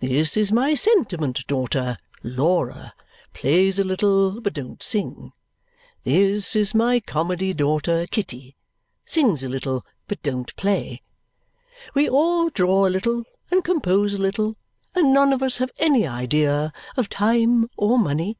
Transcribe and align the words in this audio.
This 0.00 0.36
is 0.36 0.50
my 0.50 0.74
Sentiment 0.74 1.46
daughter, 1.46 1.98
Laura 2.24 2.92
plays 3.34 3.78
a 3.78 3.84
little 3.84 4.40
but 4.40 4.52
don't 4.54 4.82
sing. 4.82 5.30
This 6.02 6.56
is 6.56 6.74
my 6.74 6.98
Comedy 6.98 7.52
daughter, 7.54 8.04
Kitty 8.10 8.56
sings 9.04 9.44
a 9.44 9.48
little 9.48 9.86
but 10.08 10.20
don't 10.24 10.56
play. 10.56 11.02
We 11.94 12.08
all 12.10 12.48
draw 12.50 12.88
a 12.88 12.90
little 12.90 13.22
and 13.48 13.62
compose 13.62 14.12
a 14.12 14.18
little, 14.18 14.56
and 14.96 15.12
none 15.14 15.32
of 15.32 15.40
us 15.40 15.58
have 15.58 15.70
any 15.78 16.04
idea 16.04 16.72
of 16.96 17.08
time 17.08 17.70
or 17.76 17.96
money." 17.96 18.38